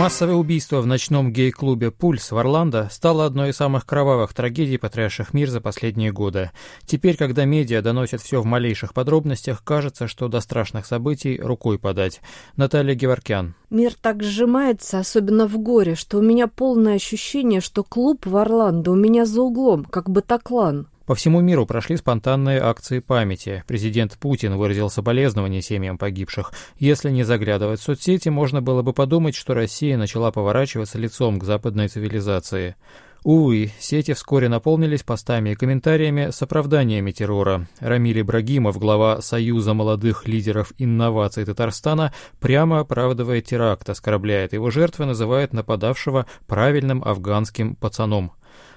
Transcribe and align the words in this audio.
Массовое 0.00 0.36
убийство 0.36 0.80
в 0.80 0.86
ночном 0.86 1.30
гей-клубе 1.30 1.90
«Пульс» 1.90 2.32
в 2.32 2.38
Орландо 2.38 2.88
стало 2.90 3.26
одной 3.26 3.50
из 3.50 3.56
самых 3.56 3.84
кровавых 3.84 4.32
трагедий, 4.32 4.78
потрясших 4.78 5.34
мир 5.34 5.50
за 5.50 5.60
последние 5.60 6.10
годы. 6.10 6.52
Теперь, 6.86 7.18
когда 7.18 7.44
медиа 7.44 7.82
доносят 7.82 8.22
все 8.22 8.40
в 8.40 8.46
малейших 8.46 8.94
подробностях, 8.94 9.62
кажется, 9.62 10.08
что 10.08 10.28
до 10.28 10.40
страшных 10.40 10.86
событий 10.86 11.38
рукой 11.38 11.78
подать. 11.78 12.22
Наталья 12.56 12.94
Геворкян. 12.94 13.54
Мир 13.68 13.92
так 13.92 14.22
сжимается, 14.22 15.00
особенно 15.00 15.46
в 15.46 15.58
горе, 15.58 15.96
что 15.96 16.16
у 16.16 16.22
меня 16.22 16.46
полное 16.46 16.94
ощущение, 16.94 17.60
что 17.60 17.84
клуб 17.84 18.24
в 18.24 18.34
Орландо 18.38 18.92
у 18.92 18.96
меня 18.96 19.26
за 19.26 19.42
углом, 19.42 19.84
как 19.84 20.08
Батаклан. 20.08 20.88
По 21.10 21.16
всему 21.16 21.40
миру 21.40 21.66
прошли 21.66 21.96
спонтанные 21.96 22.60
акции 22.60 23.00
памяти. 23.00 23.64
Президент 23.66 24.16
Путин 24.16 24.56
выразил 24.56 24.88
соболезнования 24.88 25.60
семьям 25.60 25.98
погибших. 25.98 26.52
Если 26.78 27.10
не 27.10 27.24
заглядывать 27.24 27.80
в 27.80 27.82
соцсети, 27.82 28.28
можно 28.28 28.62
было 28.62 28.82
бы 28.82 28.92
подумать, 28.92 29.34
что 29.34 29.54
Россия 29.54 29.96
начала 29.96 30.30
поворачиваться 30.30 30.98
лицом 30.98 31.40
к 31.40 31.42
западной 31.42 31.88
цивилизации. 31.88 32.76
Увы, 33.24 33.72
сети 33.80 34.12
вскоре 34.12 34.48
наполнились 34.48 35.02
постами 35.02 35.50
и 35.50 35.54
комментариями 35.56 36.30
с 36.30 36.40
оправданиями 36.42 37.10
террора. 37.10 37.66
Рамиль 37.80 38.20
Ибрагимов, 38.20 38.78
глава 38.78 39.20
Союза 39.20 39.74
молодых 39.74 40.28
лидеров 40.28 40.72
инноваций 40.78 41.44
Татарстана, 41.44 42.14
прямо 42.38 42.78
оправдывает 42.78 43.46
теракт, 43.46 43.90
оскорбляет 43.90 44.52
его 44.52 44.70
жертвы, 44.70 45.06
называет 45.06 45.52
нападавшего 45.52 46.26
правильным 46.46 47.02
афганским 47.04 47.74
пацаном. 47.74 48.30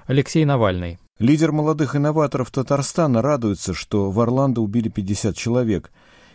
Алексей 0.06 0.44
Навальный. 0.44 1.00
Лидер 1.18 1.54
молодых 1.54 1.96
инноваторов 1.96 2.52
Татарстана 2.52 3.22
радуется, 3.22 3.74
что 3.74 4.12
в 4.12 4.20
Орландо 4.20 4.60
убили 4.60 4.90
50 4.90 5.34
человек. 5.34 5.92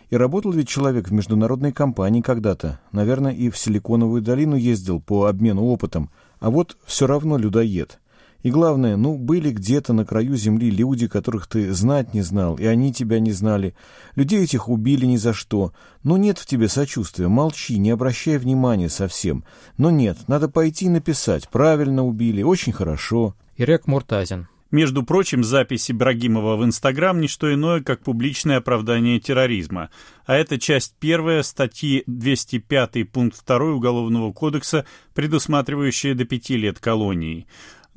И 0.09 0.15
работал 0.15 0.51
ведь 0.51 0.67
человек 0.67 1.09
в 1.09 1.13
международной 1.13 1.71
компании 1.71 2.21
когда-то. 2.21 2.79
Наверное, 2.91 3.31
и 3.31 3.51
в 3.51 3.57
Силиконовую 3.59 4.23
долину 4.23 4.55
ездил 4.55 4.99
по 4.99 5.25
обмену 5.25 5.65
опытом. 5.65 6.09
А 6.39 6.49
вот 6.49 6.77
все 6.87 7.05
равно 7.05 7.37
людоед. 7.37 7.99
И 8.41 8.49
главное, 8.49 8.97
ну, 8.97 9.19
были 9.19 9.51
где-то 9.51 9.93
на 9.93 10.03
краю 10.03 10.35
земли 10.35 10.71
люди, 10.71 11.07
которых 11.07 11.45
ты 11.45 11.71
знать 11.71 12.15
не 12.15 12.21
знал, 12.23 12.55
и 12.55 12.65
они 12.65 12.91
тебя 12.91 13.19
не 13.19 13.33
знали. 13.33 13.75
Людей 14.15 14.41
этих 14.43 14.67
убили 14.67 15.05
ни 15.05 15.17
за 15.17 15.33
что. 15.33 15.73
Но 16.01 16.17
нет 16.17 16.39
в 16.39 16.47
тебе 16.47 16.69
сочувствия, 16.69 17.27
молчи, 17.27 17.77
не 17.77 17.91
обращай 17.91 18.39
внимания 18.39 18.89
совсем. 18.89 19.43
Но 19.77 19.91
нет, 19.91 20.17
надо 20.27 20.47
пойти 20.47 20.85
и 20.85 20.89
написать. 20.89 21.49
Правильно 21.49 22.03
убили, 22.03 22.41
очень 22.41 22.73
хорошо. 22.73 23.35
Ирек 23.59 23.87
Муртазин. 23.87 24.47
Между 24.71 25.03
прочим, 25.03 25.43
запись 25.43 25.91
Ибрагимова 25.91 26.55
в 26.55 26.63
Инстаграм– 26.63 27.19
не 27.21 27.27
что 27.27 27.53
иное, 27.53 27.81
как 27.81 28.01
публичное 28.01 28.57
оправдание 28.57 29.19
терроризма. 29.19 29.89
А 30.25 30.35
это 30.35 30.57
часть 30.57 30.95
первая 30.97 31.43
статьи 31.43 32.03
205 32.07 33.11
пункт 33.11 33.45
2 33.45 33.57
Уголовного 33.73 34.31
кодекса, 34.31 34.85
предусматривающая 35.13 36.13
до 36.15 36.23
пяти 36.23 36.55
лет 36.55 36.79
колонии. 36.79 37.47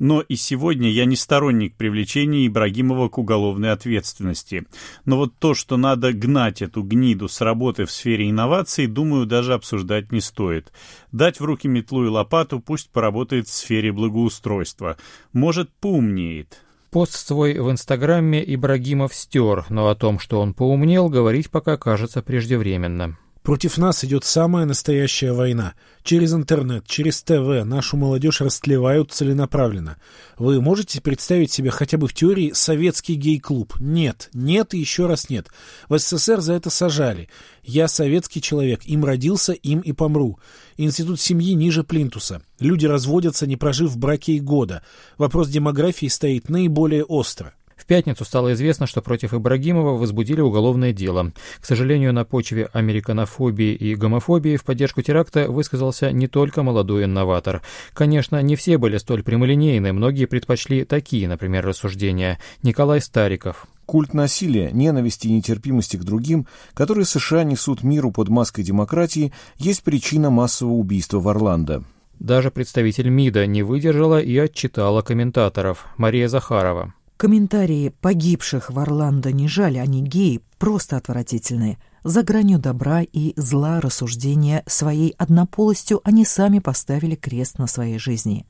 Но 0.03 0.19
и 0.19 0.35
сегодня 0.35 0.91
я 0.91 1.05
не 1.05 1.15
сторонник 1.15 1.77
привлечения 1.77 2.45
Ибрагимова 2.45 3.07
к 3.07 3.17
уголовной 3.17 3.71
ответственности. 3.71 4.67
Но 5.05 5.15
вот 5.15 5.39
то, 5.39 5.53
что 5.53 5.77
надо 5.77 6.11
гнать 6.11 6.61
эту 6.61 6.83
гниду 6.83 7.29
с 7.29 7.39
работы 7.39 7.85
в 7.85 7.91
сфере 7.91 8.29
инноваций, 8.29 8.87
думаю, 8.87 9.25
даже 9.25 9.53
обсуждать 9.53 10.11
не 10.11 10.19
стоит. 10.19 10.73
Дать 11.13 11.39
в 11.39 11.45
руки 11.45 11.69
метлу 11.69 12.03
и 12.03 12.09
лопату, 12.09 12.59
пусть 12.59 12.89
поработает 12.89 13.47
в 13.47 13.53
сфере 13.53 13.93
благоустройства. 13.93 14.97
Может, 15.31 15.71
поумнеет. 15.79 16.59
Пост 16.91 17.13
свой 17.13 17.57
в 17.57 17.71
Инстаграме 17.71 18.43
Ибрагимов 18.45 19.13
стер, 19.13 19.63
но 19.69 19.87
о 19.87 19.95
том, 19.95 20.19
что 20.19 20.41
он 20.41 20.53
поумнел, 20.53 21.07
говорить 21.07 21.49
пока 21.49 21.77
кажется 21.77 22.21
преждевременно. 22.21 23.17
Против 23.43 23.77
нас 23.77 24.05
идет 24.05 24.23
самая 24.23 24.65
настоящая 24.65 25.33
война. 25.33 25.73
Через 26.01 26.33
интернет, 26.33 26.87
через 26.87 27.21
ТВ 27.21 27.65
нашу 27.65 27.97
молодежь 27.97 28.39
растлевают 28.39 29.11
целенаправленно. 29.11 29.97
Вы 30.37 30.61
можете 30.61 31.01
представить 31.01 31.51
себе 31.51 31.69
хотя 31.69 31.97
бы 31.97 32.07
в 32.07 32.13
теории 32.13 32.53
советский 32.53 33.15
гей-клуб? 33.15 33.73
Нет, 33.81 34.29
нет 34.33 34.73
и 34.73 34.79
еще 34.79 35.07
раз 35.07 35.29
нет. 35.29 35.49
В 35.89 35.97
СССР 35.97 36.39
за 36.39 36.53
это 36.53 36.69
сажали. 36.69 37.27
Я 37.63 37.89
советский 37.89 38.41
человек, 38.41 38.85
им 38.85 39.03
родился, 39.03 39.51
им 39.51 39.81
и 39.81 39.91
помру. 39.91 40.39
Институт 40.77 41.19
семьи 41.19 41.53
ниже 41.53 41.83
плинтуса. 41.83 42.41
Люди 42.61 42.85
разводятся, 42.85 43.45
не 43.45 43.57
прожив 43.57 43.91
в 43.91 43.97
браке 43.97 44.33
и 44.33 44.39
года. 44.39 44.83
Вопрос 45.17 45.49
демографии 45.49 46.07
стоит 46.07 46.47
наиболее 46.47 47.03
остро. 47.03 47.53
В 47.83 47.85
пятницу 47.85 48.23
стало 48.23 48.53
известно, 48.53 48.87
что 48.87 49.01
против 49.01 49.33
Ибрагимова 49.33 49.97
возбудили 49.97 50.39
уголовное 50.39 50.93
дело. 50.93 51.33
К 51.59 51.65
сожалению, 51.65 52.13
на 52.13 52.23
почве 52.23 52.69
американофобии 52.71 53.73
и 53.73 53.93
гомофобии 53.95 54.55
в 54.55 54.63
поддержку 54.63 55.01
теракта 55.01 55.51
высказался 55.51 56.09
не 56.13 56.29
только 56.29 56.63
молодой 56.63 57.03
инноватор. 57.03 57.61
Конечно, 57.93 58.41
не 58.41 58.55
все 58.55 58.77
были 58.77 58.97
столь 58.99 59.21
прямолинейны, 59.21 59.91
многие 59.91 60.27
предпочли 60.27 60.85
такие, 60.85 61.27
например, 61.27 61.65
рассуждения. 61.65 62.39
Николай 62.61 63.01
Стариков. 63.01 63.67
Культ 63.85 64.13
насилия, 64.13 64.71
ненависти 64.71 65.27
и 65.27 65.33
нетерпимости 65.33 65.97
к 65.97 66.05
другим, 66.05 66.47
которые 66.73 67.03
США 67.03 67.43
несут 67.43 67.83
миру 67.83 68.13
под 68.13 68.29
маской 68.29 68.63
демократии, 68.63 69.33
есть 69.57 69.83
причина 69.83 70.29
массового 70.29 70.75
убийства 70.75 71.19
в 71.19 71.27
Орландо. 71.27 71.83
Даже 72.17 72.49
представитель 72.49 73.09
МИДа 73.09 73.45
не 73.45 73.61
выдержала 73.61 74.21
и 74.21 74.37
отчитала 74.37 75.01
комментаторов. 75.01 75.87
Мария 75.97 76.29
Захарова. 76.29 76.93
Комментарии 77.17 77.93
погибших 78.01 78.69
в 78.69 78.79
Орландо 78.79 79.31
не 79.31 79.47
жаль, 79.47 79.79
они 79.79 80.01
геи, 80.01 80.41
просто 80.57 80.97
отвратительные. 80.97 81.77
За 82.03 82.21
гранью 82.23 82.59
добра 82.59 83.01
и 83.01 83.33
зла 83.37 83.79
рассуждения 83.79 84.63
своей 84.67 85.15
однополостью 85.17 86.01
они 86.03 86.25
сами 86.25 86.59
поставили 86.59 87.15
крест 87.15 87.59
на 87.59 87.67
своей 87.67 87.97
жизни. 87.97 88.45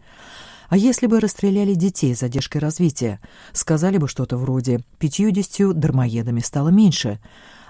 А 0.69 0.77
если 0.77 1.05
бы 1.05 1.19
расстреляли 1.19 1.75
детей 1.75 2.15
с 2.15 2.21
задержкой 2.21 2.61
развития, 2.61 3.19
сказали 3.51 3.97
бы 3.97 4.07
что-то 4.07 4.37
вроде 4.37 4.79
«пятьюдесятью 4.97 5.73
дармоедами 5.73 6.39
стало 6.39 6.69
меньше», 6.69 7.19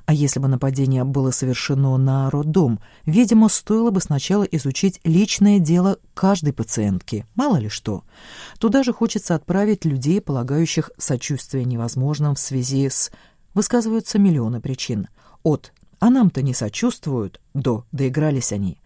а 0.06 0.14
если 0.14 0.40
бы 0.40 0.48
нападение 0.48 1.06
было 1.06 1.32
совершено 1.32 1.96
на 1.98 2.30
роддом, 2.30 2.80
видимо, 3.06 3.48
стоило 3.48 3.90
бы 3.90 4.02
сначала 4.02 4.44
изучить 4.44 5.00
личное 5.04 5.60
дело 5.60 5.98
каждой 6.14 6.52
пациентки, 6.52 7.26
мало 7.36 7.58
ли 7.58 7.70
что. 7.70 8.04
Туда 8.60 8.84
же 8.84 8.92
хочется 8.92 9.34
отправить 9.34 9.86
людей, 9.86 10.20
полагающих 10.20 10.92
сочувствие 10.98 11.66
невозможным 11.66 12.36
в 12.36 12.40
связи 12.40 12.90
с... 12.90 13.12
Высказываются 13.54 14.18
миллионы 14.18 14.60
причин. 14.60 15.08
От 15.44 15.74
«а 16.00 16.10
нам-то 16.10 16.42
не 16.42 16.56
сочувствуют» 16.56 17.40
до 17.54 17.86
«доигрались 17.92 18.52
они». 18.52 18.80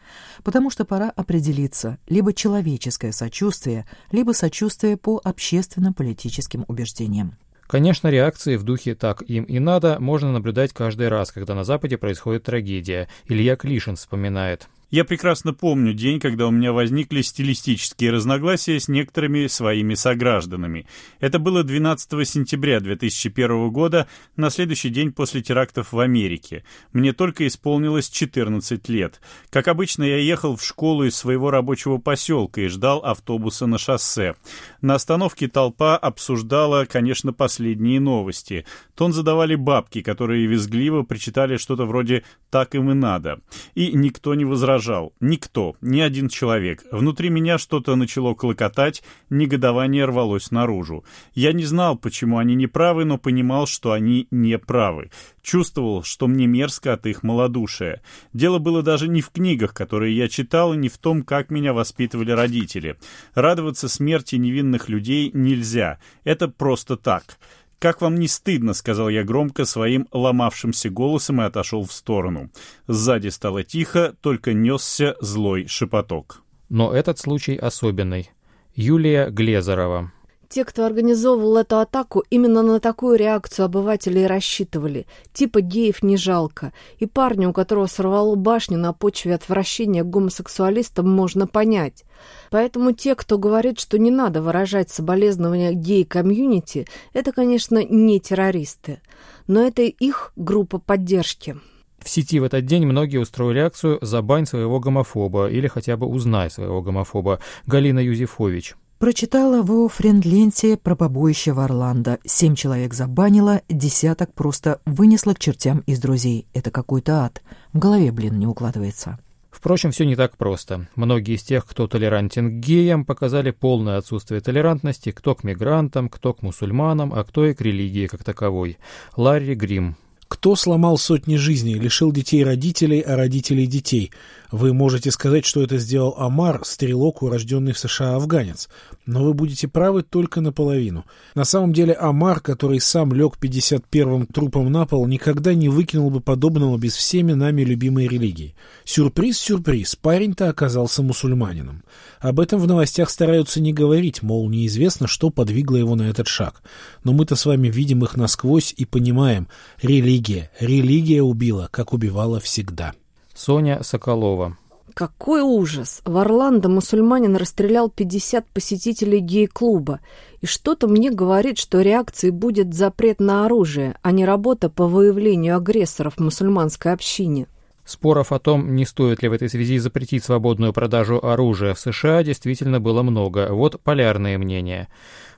Потому 0.43 0.69
что 0.69 0.83
пора 0.83 1.09
определиться 1.09 1.97
либо 2.07 2.33
человеческое 2.33 3.13
сочувствие, 3.13 3.87
либо 4.11 4.33
сочувствие 4.33 4.97
по 4.97 5.21
общественно-политическим 5.23 6.65
убеждениям. 6.67 7.37
Конечно, 7.67 8.07
реакции 8.07 8.55
в 8.55 8.63
духе 8.63 8.95
«так 8.95 9.21
им 9.23 9.43
и 9.43 9.59
надо» 9.59 9.97
можно 9.99 10.31
наблюдать 10.31 10.71
каждый 10.73 11.09
раз, 11.09 11.31
когда 11.33 11.53
на 11.53 11.65
Западе 11.65 11.97
происходит 11.97 12.43
трагедия. 12.43 13.09
Илья 13.27 13.57
Клишин 13.57 13.97
вспоминает. 13.97 14.69
Я 14.89 15.03
прекрасно 15.03 15.53
помню 15.53 15.91
день, 15.91 16.17
когда 16.21 16.47
у 16.47 16.51
меня 16.51 16.71
возникли 16.71 17.21
стилистические 17.21 18.11
разногласия 18.11 18.79
с 18.79 18.87
некоторыми 18.87 19.47
своими 19.47 19.95
согражданами. 19.95 20.87
Это 21.19 21.39
было 21.39 21.63
12 21.63 22.25
сентября 22.25 22.79
2001 22.79 23.69
года, 23.69 24.07
на 24.37 24.49
следующий 24.49 24.87
день 24.87 25.11
после 25.11 25.41
терактов 25.41 25.91
в 25.91 25.99
Америке. 25.99 26.63
Мне 26.93 27.11
только 27.11 27.45
исполнилось 27.47 28.09
14 28.09 28.87
лет. 28.87 29.19
Как 29.49 29.67
обычно, 29.67 30.03
я 30.03 30.19
ехал 30.19 30.55
в 30.55 30.63
школу 30.63 31.03
из 31.03 31.17
своего 31.17 31.51
рабочего 31.51 31.97
поселка 31.97 32.61
и 32.61 32.67
ждал 32.67 32.99
автобуса 33.03 33.65
на 33.65 33.77
шоссе. 33.77 34.35
На 34.79 34.95
остановке 34.95 35.49
толпа 35.49 35.97
обсуждала, 35.97 36.85
конечно, 36.85 37.33
последние 37.33 37.99
новости. 37.99 38.65
Тон 38.95 39.11
задавали 39.11 39.55
бабки, 39.55 40.01
которые 40.01 40.47
визгливо 40.47 41.03
причитали 41.03 41.57
что-то 41.57 41.85
вроде 41.85 42.23
«так 42.49 42.73
им 42.73 42.89
и 42.89 42.93
надо». 42.93 43.41
И 43.75 43.91
никто 43.91 44.33
не 44.33 44.45
возражал 44.45 44.76
возражал. 44.77 45.13
Никто, 45.19 45.75
ни 45.81 45.99
один 45.99 46.29
человек. 46.29 46.83
Внутри 46.91 47.29
меня 47.29 47.57
что-то 47.57 47.95
начало 47.95 48.33
клокотать, 48.35 49.03
негодование 49.29 50.05
рвалось 50.05 50.51
наружу. 50.51 51.03
Я 51.33 51.53
не 51.53 51.65
знал, 51.65 51.97
почему 51.97 52.37
они 52.37 52.55
не 52.55 52.67
правы, 52.67 53.05
но 53.05 53.17
понимал, 53.17 53.67
что 53.67 53.91
они 53.91 54.27
не 54.31 54.57
правы. 54.57 55.09
Чувствовал, 55.41 56.03
что 56.03 56.27
мне 56.27 56.45
мерзко 56.45 56.93
от 56.93 57.05
их 57.07 57.23
малодушия. 57.23 58.01
Дело 58.33 58.59
было 58.59 58.83
даже 58.83 59.07
не 59.07 59.21
в 59.21 59.29
книгах, 59.29 59.73
которые 59.73 60.15
я 60.15 60.27
читал, 60.27 60.73
и 60.73 60.77
не 60.77 60.89
в 60.89 60.97
том, 60.97 61.23
как 61.23 61.49
меня 61.49 61.73
воспитывали 61.73 62.31
родители. 62.31 62.97
Радоваться 63.33 63.87
смерти 63.87 64.35
невинных 64.35 64.89
людей 64.89 65.31
нельзя. 65.33 65.99
Это 66.23 66.47
просто 66.47 66.97
так. 66.97 67.37
«Как 67.79 68.01
вам 68.01 68.15
не 68.15 68.27
стыдно?»— 68.27 68.73
сказал 68.73 69.09
я 69.09 69.23
громко 69.23 69.65
своим 69.65 70.07
ломавшимся 70.11 70.89
голосом 70.89 71.41
и 71.41 71.45
отошел 71.45 71.85
в 71.85 71.91
сторону. 71.93 72.49
Сзади 72.87 73.27
стало 73.27 73.63
тихо, 73.63 74.15
только 74.21 74.53
несся 74.53 75.15
злой 75.21 75.67
шепоток. 75.67 76.41
Но 76.69 76.91
этот 76.91 77.19
случай 77.19 77.55
особенный. 77.55 78.31
Юлия 78.75 79.29
Глезерова. 79.29 80.11
Те, 80.49 80.63
кто 80.63 80.85
организовывал 80.85 81.57
эту 81.57 81.79
атаку, 81.79 82.23
именно 82.29 82.61
на 82.61 82.79
такую 82.79 83.17
реакцию 83.17 83.65
обыватели 83.65 84.19
и 84.19 84.25
рассчитывали. 84.25 85.05
Типа 85.33 85.59
геев 85.59 86.01
не 86.01 86.15
жалко. 86.15 86.71
И 86.99 87.05
парня, 87.05 87.49
у 87.49 87.53
которого 87.53 87.87
сорвало 87.87 88.35
башню 88.35 88.77
на 88.77 88.93
почве 88.93 89.35
отвращения 89.35 90.03
к 90.03 90.09
гомосексуалистам, 90.09 91.09
можно 91.09 91.47
понять. 91.47 92.05
Поэтому 92.49 92.93
те, 92.93 93.15
кто 93.15 93.37
говорит, 93.37 93.77
что 93.77 93.99
не 93.99 94.09
надо 94.09 94.41
выражать 94.41 94.89
соболезнования 94.89 95.73
гей-комьюнити, 95.73 96.87
это, 97.11 97.33
конечно, 97.33 97.83
не 97.83 98.21
террористы. 98.21 99.01
Но 99.47 99.61
это 99.61 99.81
их 99.81 100.31
группа 100.37 100.79
поддержки. 100.79 101.57
В 101.99 102.09
сети 102.09 102.39
в 102.39 102.45
этот 102.45 102.65
день 102.65 102.85
многие 102.85 103.17
устроили 103.17 103.59
акцию 103.59 103.99
«Забань 104.01 104.45
своего 104.45 104.79
гомофоба» 104.79 105.49
или 105.49 105.67
хотя 105.67 105.97
бы 105.97 106.07
«Узнай 106.07 106.49
своего 106.49 106.81
гомофоба» 106.81 107.41
Галина 107.65 107.99
Юзефович. 107.99 108.75
Прочитала 108.99 109.61
во 109.61 109.87
френдленте 109.87 110.75
про 110.75 110.95
побоище 110.95 111.53
в 111.53 111.59
Орландо. 111.59 112.17
Семь 112.25 112.55
человек 112.55 112.95
забанила, 112.95 113.61
десяток 113.69 114.33
просто 114.33 114.81
вынесла 114.85 115.33
к 115.33 115.39
чертям 115.39 115.83
из 115.85 115.99
друзей. 115.99 116.47
Это 116.55 116.71
какой-то 116.71 117.25
ад. 117.25 117.43
В 117.73 117.77
голове, 117.77 118.11
блин, 118.11 118.39
не 118.39 118.47
укладывается. 118.47 119.19
Впрочем, 119.51 119.91
все 119.91 120.03
не 120.03 120.15
так 120.15 120.35
просто. 120.35 120.87
Многие 120.95 121.35
из 121.35 121.43
тех, 121.43 121.67
кто 121.67 121.87
толерантен 121.87 122.49
к 122.49 122.65
геям, 122.65 123.05
показали 123.05 123.51
полное 123.51 123.97
отсутствие 123.97 124.41
толерантности 124.41 125.11
кто 125.11 125.35
к 125.35 125.43
мигрантам, 125.43 126.09
кто 126.09 126.33
к 126.33 126.41
мусульманам, 126.41 127.13
а 127.13 127.23
кто 127.23 127.45
и 127.45 127.53
к 127.53 127.61
религии 127.61 128.07
как 128.07 128.23
таковой. 128.23 128.79
Ларри 129.15 129.53
Грим, 129.53 129.95
кто 130.27 130.55
сломал 130.55 130.97
сотни 130.97 131.35
жизней, 131.35 131.75
лишил 131.75 132.11
детей 132.11 132.43
родителей, 132.43 133.01
а 133.01 133.15
родителей 133.15 133.67
детей? 133.67 134.11
Вы 134.51 134.73
можете 134.73 135.11
сказать, 135.11 135.45
что 135.45 135.61
это 135.61 135.77
сделал 135.77 136.15
Амар, 136.17 136.61
стрелок, 136.63 137.21
урожденный 137.21 137.73
в 137.73 137.79
США 137.79 138.15
афганец. 138.15 138.69
Но 139.05 139.23
вы 139.23 139.33
будете 139.33 139.67
правы 139.67 140.03
только 140.03 140.39
наполовину. 140.39 141.05
На 141.35 141.43
самом 141.43 141.73
деле 141.73 141.93
Амар, 141.93 142.39
который 142.39 142.79
сам 142.79 143.13
лег 143.13 143.35
51-м 143.41 144.27
трупом 144.27 144.71
на 144.71 144.85
пол, 144.85 145.05
никогда 145.07 145.53
не 145.53 145.67
выкинул 145.67 146.09
бы 146.09 146.21
подобного 146.21 146.77
без 146.77 146.95
всеми 146.95 147.33
нами 147.33 147.63
любимой 147.63 148.07
религии. 148.07 148.55
Сюрприз-сюрприз, 148.85 149.97
парень-то 149.97 150.47
оказался 150.49 151.03
мусульманином. 151.03 151.83
Об 152.19 152.39
этом 152.39 152.59
в 152.59 152.67
новостях 152.67 153.09
стараются 153.09 153.59
не 153.59 153.73
говорить, 153.73 154.21
мол, 154.23 154.49
неизвестно, 154.49 155.07
что 155.07 155.29
подвигло 155.29 155.75
его 155.75 155.95
на 155.95 156.03
этот 156.03 156.27
шаг. 156.27 156.61
Но 157.03 157.11
мы-то 157.11 157.35
с 157.35 157.45
вами 157.45 157.67
видим 157.67 158.03
их 158.03 158.15
насквозь 158.15 158.73
и 158.77 158.85
понимаем, 158.85 159.47
религия, 159.81 160.16
религия 160.59 161.21
убила, 161.21 161.69
как 161.71 161.93
убивала 161.93 162.39
всегда. 162.39 162.93
Соня 163.33 163.83
Соколова. 163.83 164.57
Какой 164.93 165.41
ужас! 165.41 166.01
В 166.05 166.17
Орландо 166.17 166.69
мусульманин 166.69 167.35
расстрелял 167.35 167.87
50 167.87 168.47
посетителей 168.47 169.19
гей-клуба. 169.19 169.99
И 170.41 170.47
что-то 170.47 170.87
мне 170.87 171.11
говорит, 171.11 171.59
что 171.59 171.81
реакцией 171.81 172.31
будет 172.31 172.73
запрет 172.73 173.19
на 173.19 173.45
оружие, 173.45 173.95
а 174.01 174.11
не 174.11 174.25
работа 174.25 174.71
по 174.71 174.87
выявлению 174.87 175.57
агрессоров 175.57 176.15
в 176.15 176.19
мусульманской 176.19 176.93
общине. 176.93 177.45
Споров 177.85 178.31
о 178.31 178.39
том, 178.39 178.75
не 178.75 178.85
стоит 178.85 179.21
ли 179.21 179.29
в 179.29 179.33
этой 179.33 179.49
связи 179.49 179.77
запретить 179.77 180.23
свободную 180.23 180.73
продажу 180.73 181.23
оружия 181.23 181.75
в 181.75 181.79
США, 181.79 182.23
действительно 182.23 182.79
было 182.79 183.03
много. 183.03 183.49
Вот 183.51 183.79
полярные 183.79 184.39
мнения. 184.39 184.87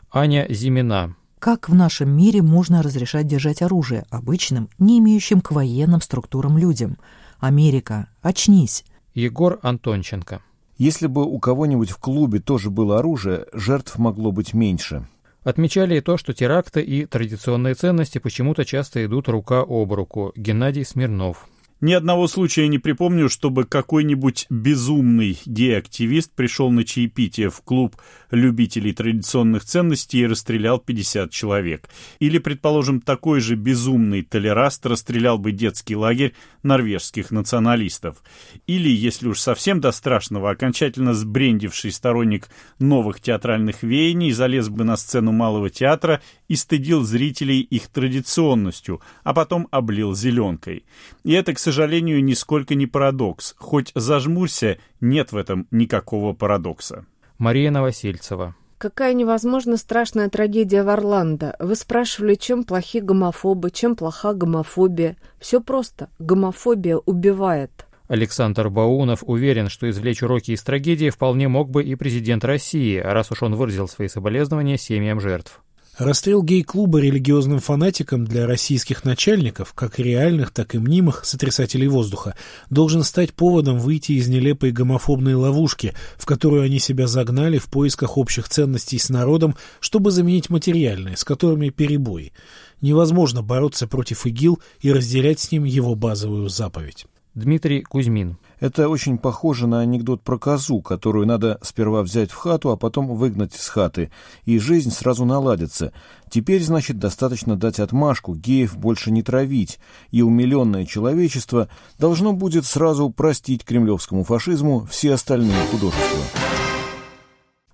Аня 0.09 0.47
Зимина. 0.49 1.15
Как 1.39 1.69
в 1.69 1.73
нашем 1.73 2.09
мире 2.09 2.41
можно 2.41 2.83
разрешать 2.83 3.25
держать 3.25 3.61
оружие 3.61 4.05
обычным, 4.09 4.69
не 4.77 4.99
имеющим 4.99 5.41
к 5.41 5.51
военным 5.51 6.01
структурам 6.01 6.57
людям– 6.57 6.97
Америка, 7.39 8.09
очнись. 8.21 8.83
Егор 9.13 9.59
Антонченко. 9.61 10.41
Если 10.77 11.07
бы 11.07 11.25
у 11.25 11.39
кого-нибудь 11.39 11.89
в 11.89 11.97
клубе 11.97 12.39
тоже 12.39 12.69
было 12.69 12.99
оружие, 12.99 13.45
жертв 13.53 13.97
могло 13.97 14.31
быть 14.31 14.53
меньше. 14.53 15.07
Отмечали 15.43 15.97
и 15.97 16.01
то, 16.01 16.17
что 16.17 16.33
теракты 16.33 16.81
и 16.81 17.05
традиционные 17.05 17.75
ценности 17.75 18.17
почему-то 18.17 18.65
часто 18.65 19.03
идут 19.05 19.29
рука 19.29 19.61
об 19.61 19.93
руку. 19.93 20.33
Геннадий 20.35 20.83
Смирнов. 20.83 21.47
Ни 21.81 21.93
одного 21.93 22.27
случая 22.27 22.67
не 22.67 22.77
припомню, 22.77 23.29
чтобы 23.29 23.63
какой-нибудь 23.63 24.47
безумный 24.49 25.39
гей-активист 25.45 26.33
пришел 26.35 26.69
на 26.71 26.83
чаепитие 26.83 27.49
в 27.49 27.61
клуб 27.61 27.95
любителей 28.31 28.91
традиционных 28.91 29.63
ценностей 29.63 30.19
и 30.19 30.27
расстрелял 30.27 30.79
50 30.79 31.31
человек. 31.31 31.89
Или, 32.19 32.37
предположим, 32.37 32.99
такой 32.99 33.39
же 33.39 33.55
безумный 33.55 34.23
толераст 34.23 34.85
расстрелял 34.85 35.37
бы 35.37 35.53
детский 35.53 35.95
лагерь 35.95 36.33
норвежских 36.63 37.31
националистов. 37.31 38.23
Или, 38.67 38.89
если 38.89 39.29
уж 39.29 39.39
совсем 39.39 39.79
до 39.79 39.93
страшного, 39.93 40.51
окончательно 40.51 41.13
сбрендивший 41.13 41.93
сторонник 41.93 42.49
новых 42.79 43.21
театральных 43.21 43.83
веяний 43.83 44.31
залез 44.31 44.67
бы 44.67 44.83
на 44.83 44.97
сцену 44.97 45.31
малого 45.31 45.69
театра 45.69 46.21
и 46.49 46.55
стыдил 46.55 47.03
зрителей 47.03 47.61
их 47.61 47.87
традиционностью, 47.87 49.01
а 49.23 49.33
потом 49.33 49.69
облил 49.71 50.13
зеленкой. 50.13 50.83
И 51.23 51.31
это, 51.31 51.53
к 51.53 51.59
сожалению, 51.59 52.21
нисколько 52.21 52.75
не 52.75 52.87
парадокс. 52.87 53.55
Хоть 53.57 53.91
зажмурься, 53.95 54.79
нет 54.99 55.31
в 55.31 55.37
этом 55.37 55.67
никакого 55.71 56.33
парадокса. 56.33 57.05
Мария 57.37 57.71
Новосельцева. 57.71 58.55
Какая 58.79 59.13
невозможно 59.13 59.77
страшная 59.77 60.29
трагедия 60.29 60.83
в 60.83 60.89
Орландо. 60.89 61.55
Вы 61.59 61.75
спрашивали, 61.75 62.35
чем 62.35 62.63
плохи 62.63 62.99
гомофобы, 62.99 63.71
чем 63.71 63.95
плоха 63.95 64.33
гомофобия. 64.33 65.17
Все 65.39 65.61
просто. 65.61 66.09
Гомофобия 66.17 66.97
убивает. 66.97 67.85
Александр 68.07 68.69
Баунов 68.69 69.23
уверен, 69.23 69.69
что 69.69 69.87
извлечь 69.87 70.23
уроки 70.23 70.51
из 70.51 70.63
трагедии 70.63 71.11
вполне 71.11 71.47
мог 71.47 71.69
бы 71.69 71.83
и 71.83 71.93
президент 71.93 72.43
России, 72.43 72.97
раз 72.97 73.31
уж 73.31 73.43
он 73.43 73.53
выразил 73.53 73.87
свои 73.87 74.07
соболезнования 74.07 74.77
семьям 74.77 75.21
жертв. 75.21 75.61
Расстрел 75.99 76.43
гей-клуба 76.43 77.01
религиозным 77.01 77.59
фанатикам 77.59 78.23
для 78.23 78.47
российских 78.47 79.03
начальников, 79.03 79.73
как 79.73 79.99
реальных, 79.99 80.51
так 80.51 80.73
и 80.73 80.77
мнимых 80.77 81.25
сотрясателей 81.25 81.89
воздуха, 81.89 82.37
должен 82.69 83.03
стать 83.03 83.33
поводом 83.33 83.79
выйти 83.79 84.13
из 84.13 84.29
нелепой 84.29 84.71
гомофобной 84.71 85.33
ловушки, 85.33 85.93
в 86.15 86.25
которую 86.25 86.63
они 86.63 86.79
себя 86.79 87.05
загнали 87.05 87.57
в 87.57 87.65
поисках 87.65 88.17
общих 88.17 88.47
ценностей 88.47 88.97
с 88.97 89.09
народом, 89.09 89.57
чтобы 89.81 90.11
заменить 90.11 90.49
материальные, 90.49 91.17
с 91.17 91.25
которыми 91.25 91.67
перебои. 91.67 92.31
Невозможно 92.79 93.41
бороться 93.41 93.85
против 93.85 94.25
ИГИЛ 94.25 94.57
и 94.79 94.93
разделять 94.93 95.41
с 95.41 95.51
ним 95.51 95.65
его 95.65 95.95
базовую 95.95 96.47
заповедь. 96.47 97.07
Дмитрий 97.35 97.81
Кузьмин 97.81 98.37
это 98.59 98.89
очень 98.89 99.17
похоже 99.17 99.67
на 99.67 99.79
анекдот 99.79 100.21
про 100.21 100.37
козу, 100.37 100.81
которую 100.81 101.25
надо 101.25 101.59
сперва 101.61 102.01
взять 102.01 102.31
в 102.31 102.35
хату, 102.35 102.71
а 102.71 102.77
потом 102.77 103.07
выгнать 103.07 103.55
из 103.55 103.67
хаты, 103.67 104.11
и 104.43 104.59
жизнь 104.59 104.91
сразу 104.91 105.25
наладится. 105.25 105.93
Теперь, 106.29 106.61
значит, 106.61 106.99
достаточно 106.99 107.55
дать 107.55 107.79
отмашку, 107.79 108.35
геев 108.35 108.77
больше 108.77 109.11
не 109.11 109.23
травить, 109.23 109.79
и 110.11 110.21
умиленное 110.21 110.85
человечество 110.85 111.69
должно 111.97 112.33
будет 112.33 112.65
сразу 112.65 113.09
простить 113.09 113.63
кремлевскому 113.63 114.23
фашизму 114.23 114.85
все 114.89 115.13
остальные 115.13 115.65
художества. 115.71 116.68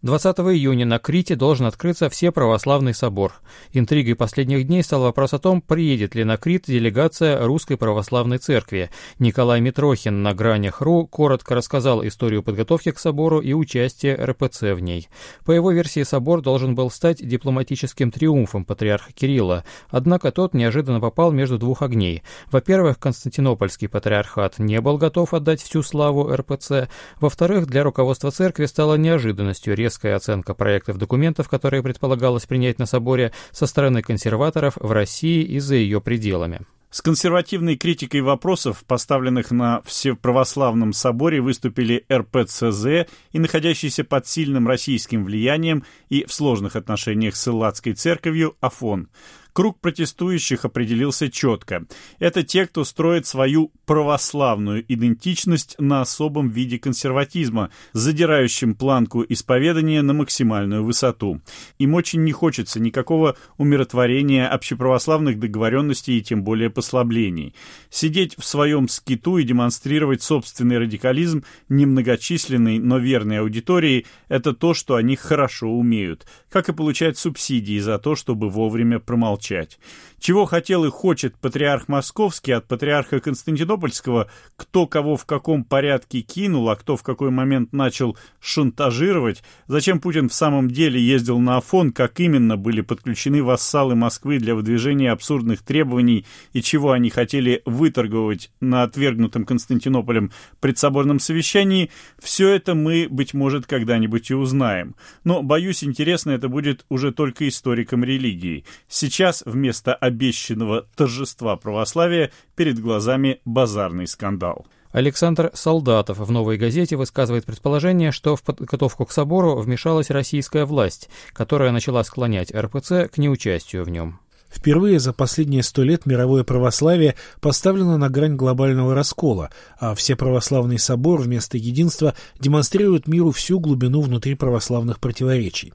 20 0.06 0.38
июня 0.38 0.86
на 0.86 1.00
Крите 1.00 1.36
должен 1.36 1.66
открыться 1.66 2.12
Всеправославный 2.12 2.94
собор. 2.94 3.34
Интригой 3.74 4.14
последних 4.14 4.68
дней 4.68 4.84
стал 4.84 5.02
вопрос 5.02 5.34
о 5.34 5.40
том, 5.40 5.62
приедет 5.62 6.14
ли 6.14 6.24
на 6.24 6.38
Крит 6.38 6.66
делегация 6.68 7.44
Русской 7.44 7.76
Православной 7.76 8.38
Церкви. 8.38 8.92
Николай 9.18 9.62
Митрохин 9.62 10.22
на 10.22 10.36
гранях 10.36 10.84
РУ 10.84 11.08
коротко 11.08 11.56
рассказал 11.56 12.06
историю 12.06 12.44
подготовки 12.44 12.92
к 12.92 13.00
собору 13.00 13.40
и 13.40 13.54
участия 13.54 14.14
РПЦ 14.14 14.76
в 14.76 14.80
ней. 14.80 15.10
По 15.44 15.54
его 15.54 15.72
версии, 15.72 16.04
собор 16.04 16.44
должен 16.44 16.76
был 16.76 16.92
стать 16.92 17.28
дипломатическим 17.28 18.12
триумфом 18.12 18.64
патриарха 18.64 19.12
Кирилла, 19.12 19.64
однако 19.90 20.32
тот 20.32 20.54
неожиданно 20.54 21.00
попал 21.00 21.32
между 21.32 21.58
двух 21.58 21.82
огней. 21.82 22.22
Во-первых, 22.52 23.00
Константинопольский 23.00 23.90
патриархат 23.90 24.60
не 24.60 24.80
был 24.82 25.00
готов 25.00 25.34
отдать 25.34 25.64
всю 25.64 25.82
славу 25.82 26.32
РПЦ, 26.32 26.90
во-вторых, 27.20 27.66
для 27.66 27.82
руководства 27.82 28.30
церкви 28.30 28.68
стало 28.68 28.98
неожиданностью 28.98 29.74
резко 29.74 29.95
резкая 29.96 30.18
оценка 30.18 30.54
проектов 30.54 30.98
документов, 30.98 31.48
которые 31.48 31.82
предполагалось 31.82 32.46
принять 32.46 32.80
на 32.80 32.86
соборе 32.86 33.32
со 33.52 33.66
стороны 33.66 34.02
консерваторов 34.02 34.74
в 34.76 34.92
России 34.92 35.42
и 35.44 35.60
за 35.60 35.76
ее 35.76 36.02
пределами. 36.02 36.62
С 36.90 37.02
консервативной 37.02 37.78
критикой 37.78 38.22
вопросов, 38.22 38.84
поставленных 38.86 39.52
на 39.52 39.82
Всеправославном 39.84 40.92
соборе, 40.94 41.42
выступили 41.42 42.06
РПЦЗ 42.12 43.08
и 43.32 43.40
находящийся 43.40 44.04
под 44.04 44.28
сильным 44.28 44.68
российским 44.68 45.24
влиянием 45.24 45.84
и 46.10 46.26
в 46.26 46.34
сложных 46.34 46.76
отношениях 46.76 47.36
с 47.36 47.48
Элладской 47.48 47.94
церковью 47.94 48.56
Афон. 48.60 49.08
Круг 49.56 49.80
протестующих 49.80 50.66
определился 50.66 51.32
четко. 51.32 51.86
Это 52.20 52.44
те, 52.44 52.68
кто 52.68 52.84
строит 52.84 53.26
свою 53.26 53.72
православную 53.86 54.84
идентичность 54.86 55.78
на 55.80 56.02
особом 56.02 56.50
виде 56.50 56.78
консерватизма, 56.78 57.70
задирающим 57.94 58.76
планку 58.76 59.24
исповедания 59.30 60.02
на 60.02 60.12
максимальную 60.12 60.84
высоту. 60.84 61.40
Им 61.78 61.94
очень 61.94 62.26
не 62.26 62.34
хочется 62.34 62.82
никакого 62.82 63.38
умиротворения 63.58 64.46
общеправославных 64.46 65.40
договоренностей 65.40 66.18
и 66.18 66.22
тем 66.22 66.44
более 66.44 66.70
послаблений. 66.70 67.56
Сидеть 67.90 68.36
в 68.38 68.44
своем 68.44 68.90
скиту 68.90 69.38
и 69.38 69.46
демонстрировать 69.46 70.22
собственный 70.22 70.80
радикализм 70.80 71.46
немногочисленной, 71.70 72.80
но 72.80 72.98
верной 72.98 73.40
аудитории– 73.40 74.06
это 74.28 74.52
то, 74.52 74.74
что 74.74 74.96
они 74.96 75.16
хорошо 75.16 75.70
умеют, 75.70 76.28
как 76.50 76.68
и 76.68 76.74
получать 76.74 77.18
субсидии 77.18 77.80
за 77.80 78.00
то, 78.00 78.18
чтобы 78.18 78.50
вовремя 78.50 79.00
промолчать 79.00 79.45
молчать. 79.50 79.78
Чего 80.26 80.46
хотел 80.46 80.84
и 80.86 80.90
хочет 80.90 81.38
патриарх 81.38 81.88
Московский 81.88 82.54
от 82.54 82.68
патриарха 82.68 83.20
Константинопольского, 83.20 84.28
кто 84.56 84.88
кого 84.88 85.18
в 85.18 85.26
каком 85.26 85.64
порядке 85.64 86.22
кинул, 86.22 86.68
а 86.68 86.76
кто 86.76 86.98
в 86.98 87.04
какой 87.04 87.30
момент 87.30 87.74
начал 87.74 88.18
шантажировать, 88.40 89.44
зачем 89.68 90.00
Путин 90.00 90.30
в 90.30 90.34
самом 90.34 90.72
деле 90.72 91.00
ездил 91.00 91.38
на 91.38 91.58
Афон, 91.58 91.92
как 91.92 92.20
именно 92.20 92.58
были 92.58 92.82
подключены 92.82 93.44
вассалы 93.44 93.94
Москвы 93.94 94.40
для 94.40 94.56
выдвижения 94.56 95.12
абсурдных 95.12 95.62
требований 95.62 96.26
и 96.54 96.64
чего 96.64 96.92
они 96.94 97.12
хотели 97.12 97.62
выторговать 97.66 98.50
на 98.60 98.82
отвергнутом 98.82 99.46
Константинополем 99.46 100.32
предсоборном 100.60 101.20
совещании, 101.20 101.92
все 102.18 102.50
это 102.50 102.74
мы, 102.74 103.06
быть 103.12 103.36
может, 103.36 103.68
когда-нибудь 103.68 104.32
и 104.32 104.34
узнаем. 104.34 104.96
Но, 105.24 105.44
боюсь, 105.44 105.84
интересно 105.84 106.32
это 106.32 106.50
будет 106.50 106.84
уже 106.90 107.12
только 107.12 107.48
историкам 107.48 108.04
религии. 108.04 108.66
Сейчас 108.88 109.44
вместо 109.46 109.94
обещанного 110.16 110.86
торжества 110.96 111.58
православия 111.58 112.32
перед 112.56 112.80
глазами 112.80 113.42
базарный 113.44 114.08
скандал. 114.08 114.66
Александр 114.92 115.52
Солдатов 115.54 116.20
в 116.20 116.32
«Новой 116.32 116.58
газете» 116.58 116.96
высказывает 116.96 117.44
предположение, 117.44 118.14
что 118.14 118.38
в 118.38 118.44
подготовку 118.44 119.06
к 119.06 119.12
собору 119.12 119.58
вмешалась 119.58 120.10
российская 120.10 120.64
власть, 120.64 121.10
которая 121.34 121.72
начала 121.72 122.02
склонять 122.06 122.56
РПЦ 122.56 123.10
к 123.12 123.18
неучастию 123.18 123.84
в 123.84 123.90
нем. 123.90 124.22
Впервые 124.50 125.00
за 125.00 125.12
последние 125.12 125.64
сто 125.64 125.84
лет 125.84 126.06
мировое 126.06 126.46
православие 126.46 127.16
поставлено 127.42 127.98
на 127.98 128.10
грань 128.10 128.38
глобального 128.38 128.96
раскола, 128.96 129.50
а 129.78 129.96
все 129.96 130.16
православный 130.16 130.80
собор 130.80 131.20
вместо 131.20 131.58
единства 131.58 132.16
демонстрирует 132.40 133.06
миру 133.06 133.32
всю 133.32 133.60
глубину 133.60 134.00
внутри 134.00 134.36
православных 134.36 135.02
противоречий. 135.02 135.74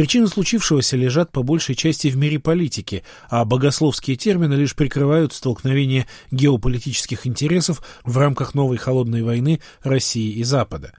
Причины 0.00 0.28
случившегося 0.28 0.96
лежат 0.96 1.30
по 1.30 1.42
большей 1.42 1.74
части 1.74 2.08
в 2.08 2.16
мире 2.16 2.38
политики, 2.38 3.04
а 3.28 3.44
богословские 3.44 4.16
термины 4.16 4.54
лишь 4.54 4.74
прикрывают 4.74 5.34
столкновение 5.34 6.06
геополитических 6.30 7.26
интересов 7.26 7.82
в 8.02 8.16
рамках 8.16 8.54
новой 8.54 8.78
холодной 8.78 9.22
войны 9.22 9.60
России 9.82 10.32
и 10.32 10.42
Запада. 10.42 10.94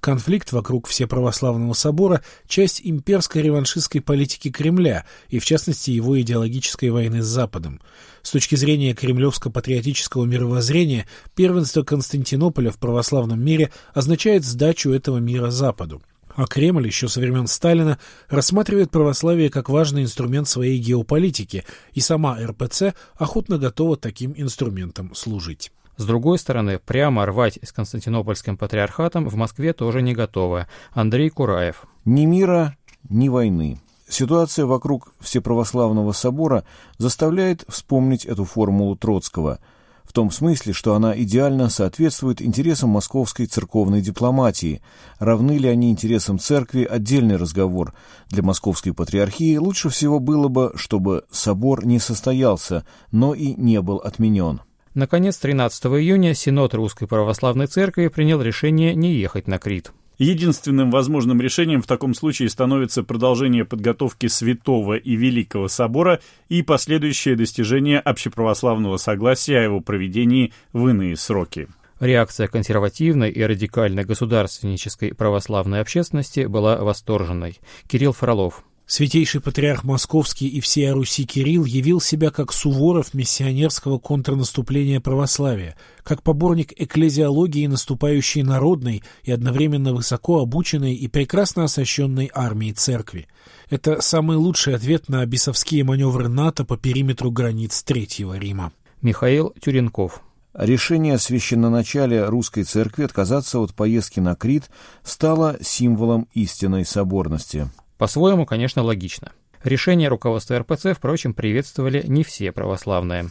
Конфликт 0.00 0.52
вокруг 0.52 0.86
Всеправославного 0.86 1.72
собора– 1.72 2.22
часть 2.46 2.82
имперской 2.84 3.40
реваншистской 3.40 4.02
политики 4.02 4.50
Кремля 4.50 5.06
и, 5.30 5.38
в 5.38 5.46
частности, 5.46 5.90
его 5.90 6.20
идеологической 6.20 6.90
войны 6.90 7.22
с 7.22 7.26
Западом. 7.26 7.80
С 8.20 8.32
точки 8.32 8.56
зрения 8.56 8.92
кремлевско-патриотического 8.92 10.26
мировоззрения, 10.26 11.08
первенство 11.34 11.84
Константинополя 11.84 12.70
в 12.70 12.76
православном 12.76 13.42
мире 13.42 13.72
означает 13.94 14.44
сдачу 14.44 14.90
этого 14.90 15.16
мира 15.16 15.48
Западу. 15.48 16.02
А 16.34 16.46
Кремль 16.46 16.86
еще 16.86 17.08
со 17.08 17.20
времен 17.20 17.46
Сталина 17.46 17.98
рассматривает 18.28 18.90
православие 18.90 19.50
как 19.50 19.68
важный 19.68 20.02
инструмент 20.02 20.48
своей 20.48 20.78
геополитики, 20.78 21.64
и 21.92 22.00
сама 22.00 22.38
РПЦ 22.40 22.94
охотно 23.16 23.58
готова 23.58 23.96
таким 23.96 24.32
инструментом 24.36 25.14
служить. 25.14 25.72
С 25.96 26.06
другой 26.06 26.38
стороны, 26.38 26.78
прямо 26.78 27.26
рвать 27.26 27.58
с 27.62 27.70
Константинопольским 27.70 28.56
патриархатом 28.56 29.28
в 29.28 29.34
Москве 29.34 29.74
тоже 29.74 30.00
не 30.00 30.14
готовы. 30.14 30.66
Андрей 30.92 31.28
Кураев. 31.28 31.84
Ни 32.06 32.24
мира, 32.24 32.76
ни 33.08 33.28
войны. 33.28 33.80
Ситуация 34.08 34.64
вокруг 34.64 35.12
Всеправославного 35.20 36.12
собора 36.12 36.64
заставляет 36.98 37.64
вспомнить 37.68 38.24
эту 38.24 38.44
формулу 38.44 38.96
Троцкого– 38.96 39.58
в 40.12 40.14
том 40.14 40.30
смысле, 40.30 40.74
что 40.74 40.94
она 40.94 41.18
идеально 41.18 41.70
соответствует 41.70 42.42
интересам 42.42 42.90
московской 42.90 43.46
церковной 43.46 44.02
дипломатии. 44.02 44.82
Равны 45.18 45.52
ли 45.52 45.66
они 45.70 45.90
интересам 45.90 46.38
церкви– 46.38 46.84
отдельный 46.90 47.36
разговор. 47.36 47.94
Для 48.28 48.42
московской 48.42 48.92
патриархии 48.92 49.56
лучше 49.56 49.88
всего 49.88 50.18
было 50.18 50.48
бы, 50.48 50.72
чтобы 50.74 51.24
собор 51.30 51.86
не 51.86 51.98
состоялся, 51.98 52.84
но 53.10 53.32
и 53.32 53.54
не 53.54 53.80
был 53.80 53.96
отменен. 53.96 54.60
Наконец, 54.92 55.38
13 55.38 55.86
июня 55.86 56.34
Синод 56.34 56.74
Русской 56.74 57.06
Православной 57.06 57.66
Церкви 57.66 58.08
принял 58.08 58.42
решение 58.42 58.94
не 58.94 59.14
ехать 59.14 59.48
на 59.48 59.58
Крит. 59.58 59.92
Единственным 60.18 60.90
возможным 60.90 61.40
решением 61.40 61.82
в 61.82 61.86
таком 61.86 62.14
случае 62.14 62.48
становится 62.48 63.02
продолжение 63.02 63.64
подготовки 63.64 64.26
Святого 64.26 64.96
и 64.96 65.16
Великого 65.16 65.68
Собора 65.68 66.20
и 66.48 66.62
последующее 66.62 67.34
достижение 67.34 67.98
общеправославного 67.98 68.98
согласия 68.98 69.58
о 69.58 69.62
его 69.64 69.80
проведении 69.80 70.52
в 70.72 70.88
иные 70.88 71.16
сроки. 71.16 71.68
Реакция 71.98 72.48
консервативной 72.48 73.30
и 73.30 73.42
радикальной 73.42 74.04
государственнической 74.04 75.14
православной 75.14 75.80
общественности 75.80 76.46
была 76.46 76.76
восторженной. 76.78 77.60
Кирилл 77.86 78.12
Фролов. 78.12 78.64
Святейший 78.94 79.40
патриарх 79.40 79.84
Московский 79.84 80.48
и 80.48 80.60
всея 80.60 80.92
Руси 80.92 81.24
Кирилл 81.24 81.64
явил 81.64 81.98
себя 81.98 82.30
как 82.30 82.52
Суворов 82.52 83.14
миссионерского 83.14 83.98
контрнаступления 83.98 85.00
православия, 85.00 85.78
как 86.02 86.22
поборник 86.22 86.74
экклезиологии 86.76 87.66
наступающей 87.68 88.42
народной 88.42 89.02
и 89.22 89.32
одновременно 89.32 89.94
высоко 89.94 90.40
обученной 90.40 90.92
и 90.92 91.08
прекрасно 91.08 91.64
освященной 91.64 92.30
армии 92.34 92.72
церкви. 92.72 93.28
Это 93.70 94.02
самый 94.02 94.36
лучший 94.36 94.74
ответ 94.74 95.08
на 95.08 95.24
бесовские 95.24 95.84
маневры 95.84 96.28
НАТО 96.28 96.66
по 96.66 96.76
периметру 96.76 97.30
границ 97.30 97.82
Третьего 97.82 98.36
Рима. 98.36 98.74
Михаил 99.00 99.54
Тюренков. 99.58 100.20
Решение 100.52 101.16
священноначалия 101.16 102.26
русской 102.26 102.64
церкви 102.64 103.04
отказаться 103.04 103.58
от 103.58 103.72
поездки 103.72 104.20
на 104.20 104.34
Крит 104.34 104.64
стало 105.02 105.56
символом 105.62 106.28
истинной 106.34 106.84
соборности. 106.84 107.70
По-своему, 108.02 108.46
конечно, 108.46 108.82
логично. 108.82 109.30
Решение 109.62 110.08
руководства 110.08 110.58
РПЦ, 110.58 110.86
впрочем, 110.96 111.34
приветствовали 111.34 112.02
не 112.04 112.24
все 112.24 112.50
православные. 112.50 113.30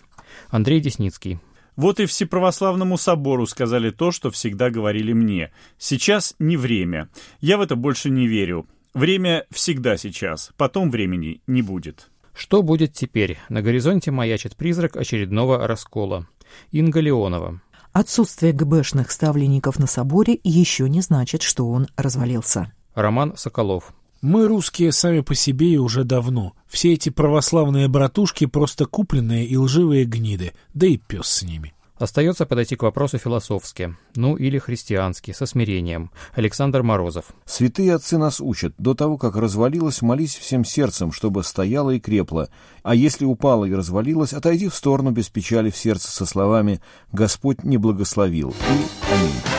Андрей 0.49 0.79
Десницкий. 0.79 1.39
Вот 1.75 1.99
и 1.99 2.05
Всеправославному 2.05 2.97
собору 2.97 3.45
сказали 3.47 3.89
то, 3.89 4.11
что 4.11 4.31
всегда 4.31 4.69
говорили 4.69 5.11
мне. 5.11 5.51
Сейчас 5.77 6.35
не 6.39 6.55
время. 6.55 7.09
Я 7.41 7.57
в 7.57 7.61
это 7.61 7.75
больше 7.75 8.09
не 8.09 8.27
верю. 8.27 8.65
Время 8.93 9.45
всегда 9.51 9.97
сейчас. 9.97 10.51
Потом 10.55 10.89
времени 10.89 11.41
не 11.47 11.61
будет. 11.61 12.09
Что 12.33 12.63
будет 12.63 12.93
теперь? 12.93 13.39
На 13.49 13.61
горизонте 13.61 14.11
маячит 14.11 14.55
призрак 14.55 14.95
очередного 14.95 15.67
раскола. 15.67 16.29
Инга 16.71 17.01
Леонова. 17.01 17.59
Отсутствие 17.91 18.53
ГБшных 18.53 19.11
ставленников 19.11 19.79
на 19.79 19.87
соборе 19.87 20.39
еще 20.45 20.87
не 20.87 21.01
значит, 21.01 21.41
что 21.41 21.67
он 21.67 21.87
развалился. 21.97 22.71
Роман 22.95 23.35
Соколов. 23.35 23.93
Мы, 24.21 24.47
русские, 24.47 24.91
сами 24.91 25.21
по 25.21 25.33
себе 25.33 25.73
и 25.73 25.77
уже 25.77 26.03
давно. 26.03 26.53
Все 26.67 26.93
эти 26.93 27.09
православные 27.09 27.87
братушки 27.87 28.45
просто 28.45 28.85
купленные 28.85 29.47
и 29.47 29.57
лживые 29.57 30.05
гниды, 30.05 30.53
да 30.75 30.85
и 30.85 30.97
пес 30.97 31.25
с 31.25 31.41
ними. 31.41 31.73
Остается 31.97 32.45
подойти 32.45 32.75
к 32.75 32.83
вопросу 32.83 33.17
философски, 33.17 33.95
ну 34.15 34.35
или 34.35 34.59
христиански, 34.59 35.31
со 35.31 35.47
смирением. 35.47 36.11
Александр 36.33 36.83
Морозов. 36.83 37.25
Святые 37.45 37.95
отцы 37.95 38.17
нас 38.19 38.39
учат, 38.41 38.73
до 38.77 38.93
того, 38.93 39.17
как 39.17 39.35
развалилась, 39.35 40.03
молись 40.03 40.35
всем 40.35 40.65
сердцем, 40.65 41.11
чтобы 41.11 41.43
стояла 41.43 41.91
и 41.91 41.99
крепла. 41.99 42.49
А 42.83 42.93
если 42.93 43.25
упала 43.25 43.65
и 43.65 43.73
развалилась, 43.73 44.33
отойди 44.33 44.67
в 44.67 44.75
сторону 44.75 45.11
без 45.11 45.29
печали 45.29 45.71
в 45.71 45.77
сердце 45.77 46.11
со 46.11 46.27
словами 46.27 46.79
«Господь 47.11 47.63
не 47.63 47.77
благословил» 47.77 48.49
и 48.49 49.13
«Аминь». 49.13 49.50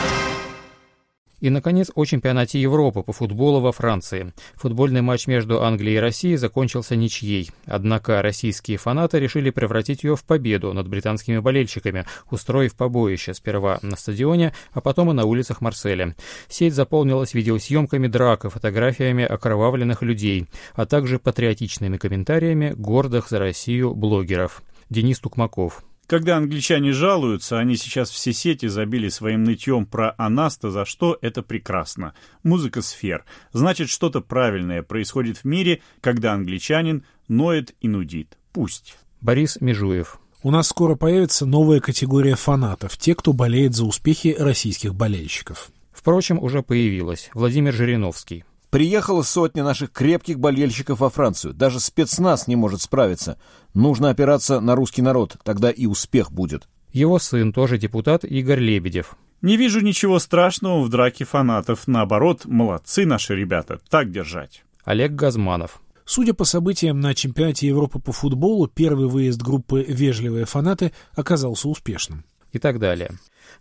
И, 1.43 1.49
наконец, 1.49 1.91
о 1.93 2.05
чемпионате 2.05 2.61
Европы 2.61 3.03
по 3.03 3.11
футболу 3.11 3.59
во 3.59 3.73
Франции. 3.73 4.31
Футбольный 4.55 5.01
матч 5.01 5.27
между 5.27 5.61
Англией 5.61 5.97
и 5.97 5.99
Россией 5.99 6.37
закончился 6.37 6.95
ничьей. 6.95 7.51
Однако 7.65 8.21
российские 8.21 8.77
фанаты 8.77 9.19
решили 9.19 9.49
превратить 9.49 10.05
ее 10.05 10.15
в 10.15 10.23
победу 10.23 10.71
над 10.71 10.87
британскими 10.87 11.39
болельщиками, 11.39 12.05
устроив 12.31 12.75
побоище 12.75 13.33
сперва 13.33 13.79
на 13.81 13.97
стадионе, 13.97 14.53
а 14.71 14.79
потом 14.79 15.11
и 15.11 15.13
на 15.13 15.25
улицах 15.25 15.59
Марселя. 15.59 16.15
Сеть 16.47 16.75
заполнилась 16.75 17.33
видеосъемками 17.33 18.07
драк 18.07 18.45
и 18.45 18.49
фотографиями 18.49 19.25
окровавленных 19.25 20.01
людей, 20.01 20.47
а 20.75 20.85
также 20.85 21.19
патриотичными 21.19 21.97
комментариями 21.97 22.73
гордых 22.73 23.27
за 23.27 23.39
Россию 23.39 23.95
блогеров. 23.95 24.63
Денис 24.89 25.19
Тукмаков. 25.19 25.83
Когда 26.07 26.37
англичане 26.37 26.91
жалуются, 26.91 27.59
они 27.59 27.77
сейчас 27.77 28.09
все 28.09 28.33
сети 28.33 28.67
забили 28.67 29.07
своим 29.07 29.43
нытьем 29.43 29.85
про 29.85 30.13
Анаста, 30.17 30.69
за 30.69 30.85
что 30.85 31.17
это 31.21 31.41
прекрасно. 31.41 32.13
Музыка 32.43 32.81
сфер. 32.81 33.23
Значит, 33.53 33.89
что-то 33.89 34.21
правильное 34.21 34.83
происходит 34.83 35.37
в 35.37 35.45
мире, 35.45 35.81
когда 36.01 36.33
англичанин 36.33 37.05
ноет 37.27 37.73
и 37.81 37.87
нудит. 37.87 38.37
пусть. 38.51 38.97
Борис 39.21 39.59
Межуев. 39.61 40.19
У 40.43 40.51
нас 40.51 40.67
скоро 40.67 40.95
появится 40.95 41.45
новая 41.45 41.79
категория 41.79 42.35
фанатов, 42.35 42.97
те, 42.97 43.15
кто 43.15 43.31
болеет 43.31 43.73
за 43.73 43.85
успехи 43.85 44.35
российских 44.37 44.93
болельщиков. 44.93 45.71
Впрочем, 45.93 46.37
уже 46.37 46.61
появилась. 46.61 47.29
Владимир 47.33 47.73
Жириновский. 47.73 48.43
Приехала 48.73 49.21
сотня 49.21 49.63
наших 49.63 49.91
крепких 49.91 50.39
болельщиков 50.39 50.99
во 50.99 51.11
Францию. 51.11 51.53
Даже 51.53 51.79
спецназ 51.79 52.47
не 52.47 52.55
может 52.55 52.81
справиться. 52.81 53.37
Нужно 53.75 54.09
опираться 54.09 54.59
на 54.61 54.73
русский 54.73 55.03
народ, 55.03 55.37
тогда 55.43 55.69
и 55.69 55.85
успех 55.85 56.31
будет. 56.31 56.67
Его 56.91 57.19
сын, 57.19 57.53
тоже 57.53 57.77
депутат, 57.77 58.25
Игорь 58.25 58.59
Лебедев. 58.59 59.15
Не 59.43 59.57
вижу 59.57 59.81
ничего 59.81 60.17
страшного 60.17 60.81
в 60.81 60.89
драке 60.89 61.23
фанатов. 61.23 61.87
Наоборот, 61.87 62.45
молодцы 62.45 63.05
наши 63.05 63.35
ребята. 63.35 63.79
Так 63.91 64.09
держать. 64.09 64.63
Олег 64.85 65.11
Газманов. 65.11 65.79
Судя 66.03 66.33
по 66.33 66.43
событиям 66.43 66.99
на 66.99 67.13
чемпионате 67.13 67.67
Европы 67.67 67.99
по 67.99 68.11
футболу, 68.11 68.65
первый 68.65 69.07
выезд 69.07 69.39
группы 69.39 69.85
«Вежливые 69.87 70.45
фанаты» 70.45 70.93
оказался 71.15 71.69
успешным. 71.69 72.25
И 72.53 72.59
так 72.59 72.79
далее. 72.79 73.11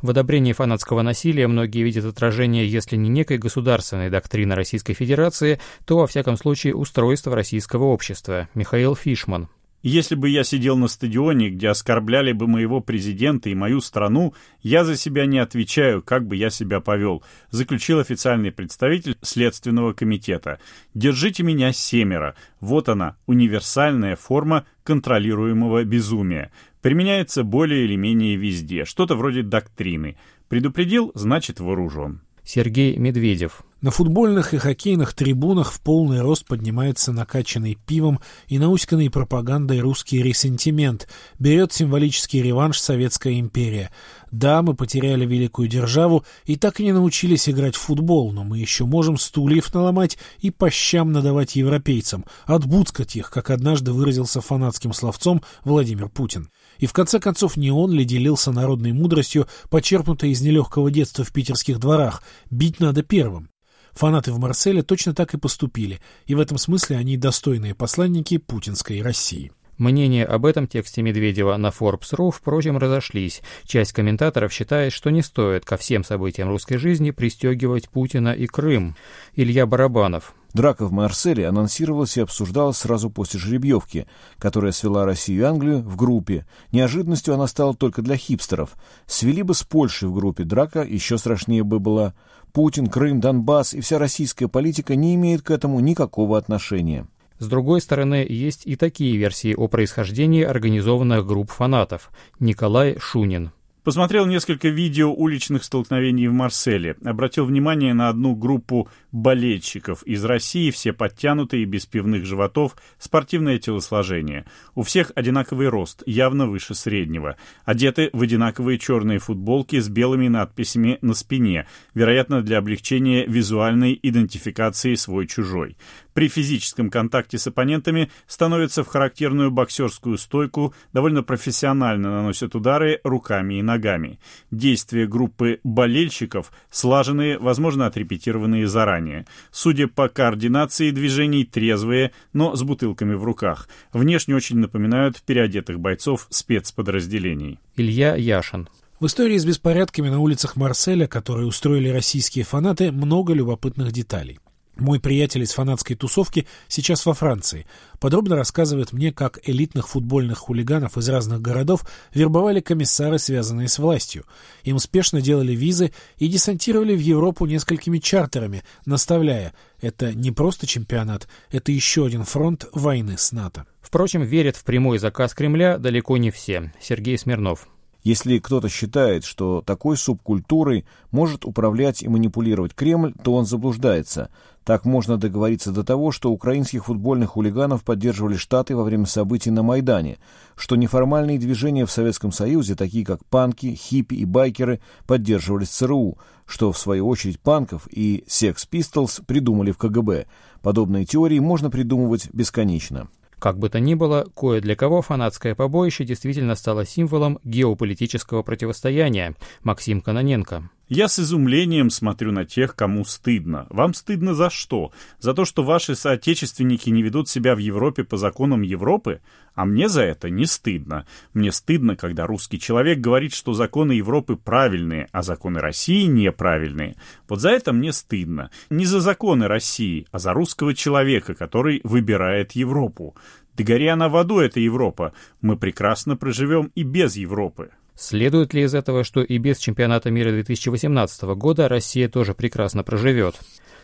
В 0.01 0.11
одобрении 0.11 0.53
фанатского 0.53 1.03
насилия 1.03 1.49
многие 1.49 1.83
видят 1.83 2.05
отражение, 2.05 2.67
если 2.69 2.97
не 2.97 3.09
некой 3.09 3.39
государственной 3.39 4.11
доктрины 4.11 4.55
Российской 4.55 4.95
Федерации, 4.95 5.59
то, 5.87 5.99
во 5.99 6.07
всяком 6.07 6.37
случае, 6.37 6.75
устройство 6.75 7.35
российского 7.35 7.85
общества. 7.85 8.49
Михаил 8.55 8.95
Фишман. 8.95 9.49
Если 9.83 10.15
бы 10.15 10.29
я 10.29 10.45
сидел 10.45 10.77
на 10.77 10.87
стадионе, 10.87 11.51
где 11.51 11.69
оскорбляли 11.69 12.31
бы 12.31 12.47
моего 12.47 12.81
президента 12.81 13.51
и 13.51 13.55
мою 13.55 13.81
страну, 13.81 14.33
я 14.61 14.85
за 14.85 14.97
себя 14.97 15.27
не 15.27 15.41
отвечаю, 15.41 16.03
как 16.03 16.25
бы 16.25 16.37
я 16.37 16.51
себя 16.51 16.79
повел, 16.79 17.25
заключил 17.51 17.99
официальный 17.99 18.53
представитель 18.53 19.17
Следственного 19.23 19.93
комитета. 19.93 20.61
Держите 20.95 21.43
меня 21.43 21.73
семеро. 21.73 22.37
Вот 22.61 22.89
она, 22.89 23.17
универсальная 23.27 24.15
форма 24.15 24.67
контролируемого 24.85 25.83
безумия. 25.83 26.53
Применяется 26.83 27.45
более 27.45 27.85
или 27.85 27.97
менее 27.97 28.37
везде, 28.37 28.85
что-то 28.85 29.15
вроде 29.15 29.43
доктрины. 29.43 30.17
Предупредил, 30.49 31.13
значит 31.15 31.61
вооружен. 31.61 32.23
Сергей 32.45 32.97
Медведев. 32.97 33.63
На 33.83 33.91
футбольных 33.91 34.55
и 34.55 34.59
хоккейных 34.59 35.13
трибунах 35.13 35.73
в 35.73 35.81
полный 35.81 36.21
рост 36.21 36.47
поднимается 36.47 37.13
накачанный 37.13 37.77
пивом 37.87 38.21
и 38.47 38.61
науськанный 38.61 39.11
пропагандой 39.11 39.81
русский 39.81 40.23
ресентимент, 40.23 41.09
берет 41.41 41.73
символический 41.73 42.43
реванш 42.43 42.79
Советская 42.81 43.41
империя. 43.41 43.91
Да, 44.31 44.63
мы 44.63 44.75
потеряли 44.75 45.27
великую 45.27 45.67
державу 45.67 46.25
и 46.45 46.55
так 46.55 46.79
и 46.79 46.85
не 46.85 46.93
научились 46.93 47.49
играть 47.49 47.75
в 47.75 47.81
футбол, 47.81 48.31
но 48.31 48.45
мы 48.45 48.59
еще 48.59 48.85
можем 48.85 49.19
стульев 49.19 49.75
наломать 49.75 50.17
и 50.39 50.53
по 50.53 50.71
щам 50.71 51.11
надавать 51.11 51.57
европейцам, 51.57 52.25
отбудскать 52.47 53.17
их, 53.17 53.31
как 53.31 53.51
однажды 53.51 53.93
выразился 53.93 54.41
фанатским 54.41 54.93
словцом 54.93 55.43
Владимир 55.65 56.09
Путин. 56.09 56.51
И 56.83 56.87
в 56.87 56.93
конце 56.93 57.21
концов 57.21 57.57
не 57.57 57.71
он 57.71 57.93
ли 57.93 58.05
делился 58.05 58.51
народной 58.51 58.91
мудростью, 58.91 59.47
почерпнутой 59.71 60.31
из 60.31 60.41
нелегкого 60.43 60.91
детства 60.91 61.25
в 61.25 61.33
питерских 61.33 61.79
дворах 61.79 62.25
«бить 62.51 62.81
надо 62.81 63.05
первым». 63.05 63.51
Фанаты 63.93 64.33
в 64.33 64.41
Марселе 64.41 64.83
точно 64.83 65.15
так 65.15 65.33
и 65.33 65.39
поступили, 65.39 66.01
и 66.27 66.35
в 66.35 66.41
этом 66.41 66.59
смысле 66.59 66.97
они 66.97 67.17
достойные 67.17 67.77
посланники 67.77 68.37
путинской 68.37 69.01
России. 69.01 69.53
Мнения 69.79 70.25
об 70.25 70.45
этом 70.45 70.67
тексте 70.67 71.03
Медведева 71.03 71.57
на 71.57 71.69
Forbes.ru, 71.69 72.33
впрочем, 72.33 72.79
разошлись. 72.79 73.43
Часть 73.65 73.93
комментаторов 73.93 74.53
считает, 74.53 74.93
что 74.93 75.11
не 75.11 75.23
стоит 75.23 75.65
ко 75.65 75.77
всем 75.77 76.03
событиям 76.03 76.49
русской 76.49 76.79
жизни 76.79 77.13
пристегивать 77.13 77.91
Путина 77.91 78.33
и 78.33 78.49
Крым. 78.49 78.97
Илья 79.37 79.67
Барабанов. 79.67 80.35
Драка 80.55 80.87
в 80.87 80.93
Марселе 80.93 81.49
анонсировалась 81.49 82.17
и 82.17 82.21
обсуждалась 82.21 82.79
сразу 82.79 83.09
после 83.09 83.41
жеребьевки, 83.41 84.07
которая 84.39 84.73
свела 84.73 85.07
Россию 85.07 85.41
и 85.41 85.45
Англию 85.45 85.79
в 85.79 85.97
группе. 85.97 86.47
Неожиданностью 86.73 87.35
она 87.35 87.47
стала 87.47 87.75
только 87.75 88.03
для 88.03 88.17
хипстеров. 88.17 88.77
Свели 89.07 89.43
бы 89.43 89.55
с 89.55 89.63
Польшей 89.63 90.09
в 90.09 90.15
группе, 90.15 90.45
драка 90.45 90.83
еще 90.83 91.17
страшнее 91.17 91.65
бы 91.65 91.79
была. 91.79 92.15
Путин, 92.53 92.89
Крым, 92.89 93.21
Донбасс 93.21 93.73
и 93.73 93.81
вся 93.81 93.99
российская 93.99 94.47
политика 94.47 94.95
не 94.95 95.15
имеют 95.15 95.41
к 95.43 95.51
этому 95.51 95.81
никакого 95.81 96.37
отношения. 96.37 97.07
С 97.39 97.49
другой 97.49 97.81
стороны, 97.81 98.27
есть 98.29 98.67
и 98.67 98.77
такие 98.77 99.17
версии 99.17 99.55
о 99.55 99.69
происхождении 99.69 100.45
организованных 100.45 101.27
групп 101.27 101.51
фанатов. 101.51 102.11
Николай 102.39 102.99
Шунин. 103.01 103.53
Посмотрел 103.85 104.27
несколько 104.27 104.69
видео 104.69 105.13
уличных 105.13 105.65
столкновений 105.65 106.29
в 106.29 106.33
Марселе. 106.33 106.95
Обратил 107.05 107.47
внимание 107.47 107.95
на 107.95 108.11
одну 108.11 108.37
группу 108.37 108.89
болельщиков 109.11 110.05
из 110.05 110.25
России, 110.25 110.71
все 110.71 110.93
подтянутые, 110.93 111.65
без 111.65 111.87
пивных 111.87 112.25
животов, 112.25 112.77
спортивное 113.01 113.59
телосложение. 113.59 114.45
У 114.77 114.83
всех 114.83 115.11
одинаковый 115.17 115.67
рост, 115.67 116.05
явно 116.07 116.47
выше 116.47 116.77
среднего. 116.77 117.37
Одеты 117.65 118.11
в 118.13 118.23
одинаковые 118.23 118.79
черные 118.79 119.19
футболки 119.19 119.81
с 119.81 119.89
белыми 119.89 120.29
надписями 120.29 120.99
на 121.03 121.13
спине, 121.13 121.67
вероятно, 121.93 122.41
для 122.41 122.59
облегчения 122.59 123.27
визуальной 123.27 123.99
идентификации 124.01 124.95
свой-чужой 124.95 125.77
при 126.15 126.29
физическом 126.29 126.91
контакте 126.91 127.39
с 127.39 127.47
оппонентами 127.47 128.11
становятся 128.27 128.85
в 128.85 128.89
характерную 128.89 129.51
боксерскую 129.51 130.19
стойку, 130.19 130.75
довольно 130.93 131.23
профессионально 131.23 132.11
наносят 132.11 132.55
удары 132.55 133.01
руками 133.05 133.55
и 133.55 133.63
ногами. 133.63 134.19
Действия 134.51 135.07
группы 135.07 135.61
болельщиков 135.65 136.53
слаженные, 136.71 137.39
возможно, 137.39 137.87
отрепетированные 137.87 138.67
заранее. 138.67 139.27
Судя 139.51 139.89
по 139.89 140.09
координации 140.09 140.91
движений, 140.91 141.45
трезвые, 141.45 142.13
но 142.33 142.55
с 142.57 142.63
бутылками 142.63 143.15
в 143.15 143.25
руках. 143.25 143.69
Внешне 143.93 144.35
очень 144.35 144.59
напоминают 144.59 145.23
переодетых 145.23 145.81
бойцов 145.81 146.27
спецподразделений. 146.31 147.59
Илья 147.77 148.15
Яшин. 148.17 148.69
В 149.03 149.07
истории 149.07 149.37
с 149.37 149.45
беспорядками 149.45 150.09
на 150.11 150.21
улицах 150.21 150.55
Марселя, 150.55 151.09
которые 151.09 151.49
устроили 151.49 151.89
российские 151.89 152.45
фанаты, 152.45 152.93
много 152.93 153.33
любопытных 153.33 153.91
деталей. 153.91 154.39
Мой 154.77 154.99
приятель 155.01 155.43
из 155.43 155.53
фанатской 155.53 155.97
тусовки 155.97 156.47
сейчас 156.67 157.05
во 157.05 157.13
Франции. 157.13 157.67
Подробно 158.01 158.37
рассказывает 158.37 158.93
мне, 158.93 159.13
как 159.13 159.39
элитных 159.47 159.89
футбольных 159.89 160.39
хулиганов 160.39 160.97
из 160.97 161.09
разных 161.11 161.43
городов 161.43 161.85
вербовали 162.15 162.61
комиссары, 162.61 163.19
связанные 163.19 163.69
с 163.69 163.79
властью. 163.79 164.25
Им 164.65 164.77
успешно 164.77 165.21
делали 165.21 165.53
визы 165.53 165.93
и 166.17 166.27
десантировали 166.27 166.97
в 166.97 167.01
Европу 167.01 167.45
несколькими 167.45 167.99
чартерами, 167.99 168.65
наставляя, 168.87 169.53
это 169.81 170.15
не 170.15 170.31
просто 170.31 170.67
чемпионат, 170.67 171.29
это 171.51 171.71
еще 171.71 172.07
один 172.07 172.25
фронт 172.25 172.67
войны 172.73 173.17
с 173.19 173.33
НАТО. 173.33 173.67
Впрочем, 173.83 174.23
верят 174.23 174.57
в 174.57 174.65
прямой 174.65 174.99
заказ 174.99 175.35
Кремля 175.35 175.77
далеко 175.77 176.17
не 176.17 176.31
все. 176.31 176.73
Сергей 176.81 177.19
Смирнов. 177.19 177.69
Если 178.03 178.39
кто-то 178.39 178.69
считает, 178.69 179.25
что 179.25 179.63
такой 179.65 179.97
субкультурой 179.97 180.85
может 181.13 181.45
управлять 181.45 182.03
и 182.03 182.09
манипулировать 182.09 182.75
Кремль, 182.75 183.15
то 183.23 183.35
он 183.35 183.47
заблуждается. 183.47 184.31
Так 184.65 184.85
можно 184.85 185.17
договориться 185.17 185.73
до 185.73 185.83
того, 185.83 186.13
что 186.13 186.31
украинских 186.31 186.85
футбольных 186.85 187.31
хулиганов 187.31 187.83
поддерживали 187.83 188.37
Штаты 188.37 188.77
во 188.77 188.85
время 188.85 189.07
событий 189.07 189.51
на 189.51 189.63
Майдане, 189.63 190.19
что 190.55 190.77
неформальные 190.77 191.39
движения 191.39 191.85
в 191.85 191.91
Советском 191.91 192.31
Союзе, 192.31 192.77
такие 192.77 193.05
как 193.05 193.25
панки, 193.25 193.75
хиппи 193.75 194.15
и 194.15 194.25
байкеры, 194.25 194.81
поддерживались 195.07 195.71
ЦРУ, 195.71 196.17
что 196.47 196.71
в 196.71 196.79
свою 196.79 197.09
очередь 197.09 197.41
панков 197.41 197.89
и 197.91 198.25
Sex 198.29 198.69
Pistols 198.71 199.25
придумали 199.27 199.73
в 199.73 199.79
КГБ. 199.79 200.27
Подобные 200.63 201.07
теории 201.07 201.41
можно 201.41 201.71
придумывать 201.71 202.29
бесконечно. 202.33 203.09
Как 203.43 203.59
бы 203.59 203.69
то 203.69 203.81
ни 203.81 203.95
было, 203.95 204.25
кое 204.37 204.61
для 204.61 204.77
кого 204.77 205.03
фанатское 205.03 205.57
побоище 205.57 206.05
действительно 206.05 206.55
стало 206.55 206.87
символом 206.87 207.41
геополитического 207.43 208.45
противостояния. 208.45 209.35
Максим 209.65 210.01
Каноненко. 210.01 210.71
Я 210.95 211.09
с 211.09 211.19
изумлением 211.19 211.89
смотрю 211.89 212.33
на 212.33 212.45
тех, 212.45 212.77
кому 212.77 213.07
стыдно. 213.07 213.67
Вам 213.71 213.95
стыдно 213.95 214.35
за 214.35 214.51
что? 214.51 214.93
За 215.21 215.33
то, 215.33 215.47
что 215.47 215.63
ваши 215.63 215.95
соотечественники 215.95 216.91
не 216.91 217.03
ведут 217.03 217.31
себя 217.31 217.55
в 217.55 217.59
Европе 217.59 218.05
по 218.05 218.19
законам 218.19 218.61
Европы? 218.61 219.23
А 219.55 219.65
мне 219.65 219.89
за 219.89 220.03
это 220.03 220.29
не 220.29 220.45
стыдно. 220.45 221.07
Мне 221.33 221.51
стыдно, 221.51 221.97
когда 221.97 222.27
русский 222.27 222.61
человек 222.61 222.99
говорит, 222.99 223.33
что 223.33 223.55
законы 223.55 223.93
Европы 223.93 224.37
правильные, 224.37 225.09
а 225.13 225.23
законы 225.23 225.61
России 225.61 226.05
неправильные. 226.05 226.97
Вот 227.27 227.41
за 227.41 227.53
это 227.53 227.73
мне 227.73 227.95
стыдно. 227.95 228.51
Не 228.69 228.85
за 228.85 229.01
законы 229.01 229.49
России, 229.49 230.07
а 230.11 230.19
за 230.19 230.35
русского 230.35 230.75
человека, 230.75 231.35
который 231.35 231.81
выбирает 231.85 232.53
Европу. 232.53 233.17
Да 233.57 233.65
гори 233.65 233.87
она 233.87 234.11
в 234.11 234.17
аду, 234.17 234.41
эта 234.41 234.61
Европа. 234.61 235.15
Мы 235.41 235.57
прекрасно 235.57 236.19
проживем 236.19 236.71
и 236.75 236.83
без 236.83 237.17
Европы. 237.17 237.71
Следует 237.95 238.55
ли 238.55 238.63
из 238.63 238.75
этого, 238.75 239.05
что 239.05 239.23
и 239.23 239.39
без 239.39 239.59
чемпионата 239.59 240.11
мира 240.11 240.31
2018 240.31 241.23
года 241.37 241.69
Россия 241.69 242.09
тоже 242.09 242.35
прекрасно 242.35 242.83
проживет? 242.83 243.37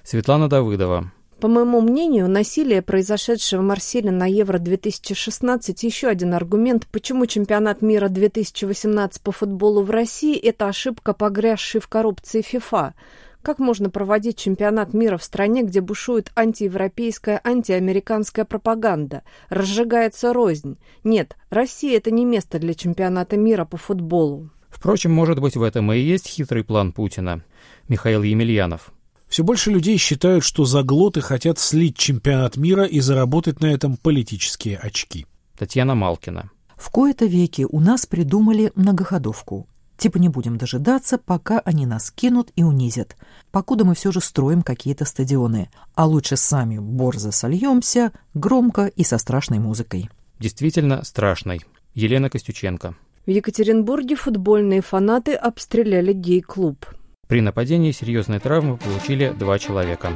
Светлана 0.03 0.49
Давыдова. 0.49 1.13
По 1.41 1.47
моему 1.47 1.81
мнению, 1.81 2.29
насилие, 2.29 2.83
произошедшее 2.83 3.61
в 3.61 3.63
Марселе 3.63 4.11
на 4.11 4.27
Евро-2016, 4.27 5.73
еще 5.83 6.09
один 6.09 6.35
аргумент, 6.35 6.89
почему 6.91 7.27
чемпионат 7.27 7.81
мира 7.81 8.09
2018 8.09 9.23
по 9.23 9.31
футболу 9.31 9.83
в 9.83 9.91
России– 9.91 10.37
это 10.43 10.67
ошибка, 10.67 11.13
погрязшей 11.13 11.81
в 11.81 11.87
коррупции 11.87 12.43
ФИФА. 12.43 12.95
Как 13.43 13.59
можно 13.59 13.89
проводить 13.89 14.37
чемпионат 14.37 14.95
мира 14.95 15.17
в 15.17 15.25
стране, 15.25 15.63
где 15.63 15.81
бушует 15.81 16.31
антиевропейская, 16.37 17.41
антиамериканская 17.43 18.45
пропаганда? 18.45 19.23
Разжигается 19.49 20.33
рознь. 20.33 20.79
Нет, 21.05 21.37
Россия– 21.51 21.97
это 21.99 22.11
не 22.11 22.25
место 22.25 22.59
для 22.59 22.75
чемпионата 22.75 23.37
мира 23.37 23.65
по 23.65 23.77
футболу. 23.77 24.51
Впрочем, 24.69 25.13
может 25.13 25.41
быть, 25.41 25.57
в 25.57 25.63
этом 25.63 25.93
и 25.93 25.99
есть 25.99 26.27
хитрый 26.27 26.65
план 26.65 26.93
Путина. 26.93 27.43
Михаил 27.89 28.23
Емельянов. 28.23 28.93
Все 29.29 29.45
больше 29.45 29.71
людей 29.71 29.99
считают, 29.99 30.43
что 30.43 30.65
заглоты 30.65 31.21
хотят 31.21 31.59
слить 31.59 31.97
чемпионат 31.97 32.57
мира 32.57 32.85
и 32.85 33.01
заработать 33.01 33.61
на 33.61 33.67
этом 33.67 33.97
политические 33.97 34.79
очки. 34.79 35.27
Татьяна 35.59 35.95
Малкина. 35.95 36.51
В 36.77 36.91
кои-то 36.91 37.27
веки 37.27 37.67
у 37.69 37.81
нас 37.81 38.07
придумали 38.07 38.73
многоходовку. 38.75 39.67
Типа 39.99 40.19
не 40.19 40.29
будем 40.29 40.57
дожидаться, 40.59 41.19
пока 41.19 41.59
они 41.59 41.85
нас 41.85 42.13
кинут 42.13 42.53
и 42.55 42.63
унизят. 42.63 43.17
Покуда 43.51 43.85
мы 43.85 43.97
все 43.97 44.13
же 44.13 44.21
строим 44.21 44.63
какие-то 44.63 45.05
стадионы. 45.05 45.71
А 45.97 46.07
лучше 46.07 46.37
сами 46.37 46.79
борзо 46.79 47.33
сольемся, 47.33 48.13
громко 48.33 48.87
и 48.87 49.03
со 49.03 49.19
страшной 49.19 49.59
музыкой. 49.59 50.09
Действительно 50.39 51.03
страшной. 51.03 51.63
Елена 51.95 52.31
Костюченко. 52.31 52.95
В 53.27 53.31
Екатеринбурге 53.31 54.15
футбольные 54.15 54.83
фанаты 54.83 55.35
обстреляли 55.35 56.13
гей-клуб. 56.13 56.87
При 57.27 57.41
нападении 57.41 57.91
серьезные 57.91 58.39
травмы 58.39 58.77
получили 58.77 59.35
два 59.37 59.59
человека. 59.59 60.13